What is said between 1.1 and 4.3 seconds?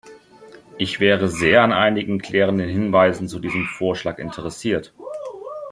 sehr an einigen klärenden Hinweisen zu diesem Vorschlag